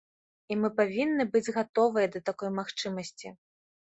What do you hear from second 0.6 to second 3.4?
мы павінны быць гатовыя да такой магчымасці.